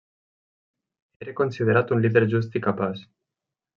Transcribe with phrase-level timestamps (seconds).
[1.25, 3.05] Era considerat un líder just i capaç.